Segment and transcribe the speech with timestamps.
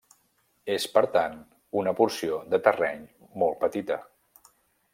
[0.75, 1.35] És, per tant,
[1.81, 3.05] una porció de terreny
[3.43, 3.99] molt petita.